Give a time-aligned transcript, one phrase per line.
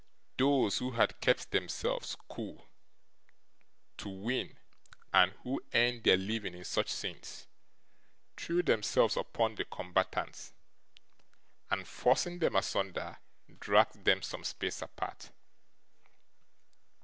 [0.35, 2.67] Those who had kept themselves cool,
[3.97, 4.57] to win,
[5.13, 7.45] and who earned their living in such scenes,
[8.35, 10.53] threw themselves upon the combatants,
[11.69, 13.19] and, forcing them asunder,
[13.59, 15.29] dragged them some space apart.